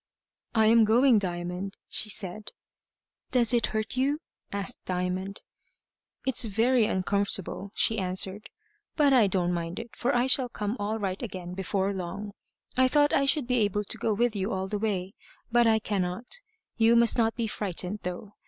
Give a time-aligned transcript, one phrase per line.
[0.55, 2.53] "I am going, Diamond," she said.
[3.29, 4.19] "Does it hurt you?"
[4.51, 5.43] asked Diamond.
[6.25, 8.49] "It's very uncomfortable," she answered;
[8.95, 12.31] "but I don't mind it, for I shall come all right again before long.
[12.75, 15.13] I thought I should be able to go with you all the way,
[15.51, 16.25] but I cannot.
[16.77, 18.33] You must not be frightened though.